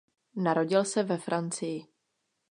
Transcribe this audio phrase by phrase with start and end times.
[0.35, 1.87] Narodil se ve Francii.